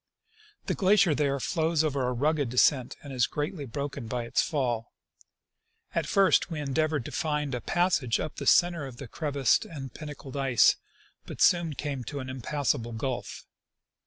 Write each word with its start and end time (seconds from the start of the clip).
The 0.65 0.73
glacier 0.73 1.13
there 1.13 1.39
flows 1.39 1.83
over 1.83 2.07
a 2.07 2.11
rugged 2.11 2.49
descent, 2.49 2.97
and 3.03 3.13
is 3.13 3.27
greatly 3.27 3.65
broken 3.67 4.07
by 4.07 4.23
its 4.23 4.41
fall. 4.41 4.93
At 5.93 6.07
first 6.07 6.49
we 6.49 6.59
endeavored 6.59 7.05
to 7.05 7.11
find 7.11 7.53
a 7.53 7.61
passage 7.61 8.19
up 8.19 8.37
the 8.37 8.47
center 8.47 8.87
of 8.87 8.97
the 8.97 9.07
crevassed 9.07 9.63
and 9.63 9.93
pinnacled 9.93 10.35
ice, 10.37 10.75
but 11.27 11.39
soon 11.39 11.73
came 11.75 12.03
to 12.05 12.19
an 12.19 12.31
impassable 12.31 12.93
gulf. 12.93 13.45